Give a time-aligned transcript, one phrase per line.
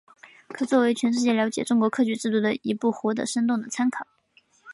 [0.49, 4.07] 可作为全世界了解中国科举制度的一部活的生动的参考。